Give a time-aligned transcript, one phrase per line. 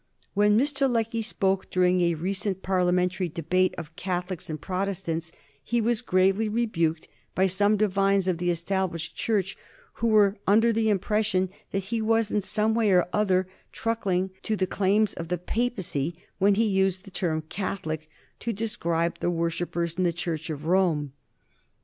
[0.33, 0.89] When Mr.
[0.91, 5.31] Lecky spoke during a recent Parliamentary debate of Catholics and Protestants,
[5.63, 9.55] he was gravely rebuked by some divines of the Established Church
[10.01, 14.55] who were under the impression that he was in some way or other truckling to
[14.55, 18.09] the claims of the Papacy when he used the word "Catholic"
[18.39, 21.13] to describe the worshippers in the Church of Rome.